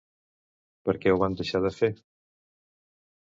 [0.87, 1.91] Per què ho van deixar de fer?